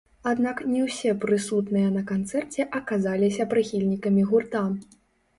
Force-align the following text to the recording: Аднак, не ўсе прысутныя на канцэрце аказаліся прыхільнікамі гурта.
Аднак, 0.29 0.61
не 0.75 0.79
ўсе 0.85 1.09
прысутныя 1.25 1.89
на 1.97 2.01
канцэрце 2.11 2.65
аказаліся 2.79 3.45
прыхільнікамі 3.53 4.23
гурта. 4.33 4.63